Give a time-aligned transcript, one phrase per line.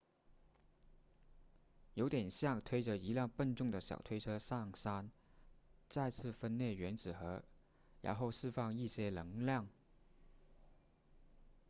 [1.93, 5.11] 有点像推着一辆笨重的小推车上山
[5.89, 7.43] 再次分裂原子核
[8.01, 9.69] 然后释放一些能量